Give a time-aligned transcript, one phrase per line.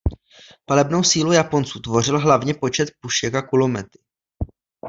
[0.65, 3.99] Palebnou sílu Japonců tvořil hlavně počet pušek a kulomety.